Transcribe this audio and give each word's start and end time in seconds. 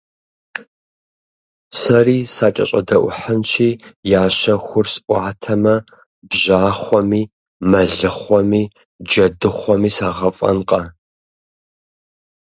Сэри 1.79 2.17
сакӀэщӀэдэӀухьынщи, 2.35 3.69
я 4.19 4.23
щэхур 4.37 4.85
сӀуатэмэ, 4.93 5.75
бжьахъуэми, 6.29 7.23
мэлыхъуэми, 7.69 8.63
джэдыхъуэми 9.09 9.89
сагъэфӀэнкъэ! 9.97 10.81